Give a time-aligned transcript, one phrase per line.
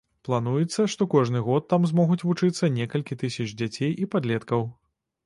[0.27, 4.67] Плануецца, што кожны год там змогуць вучыцца некалькі тысяч дзяцей і падлеткаў.